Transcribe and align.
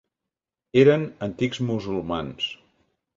Eren 0.83 1.05
antics 1.27 1.61
musulmans. 1.67 2.49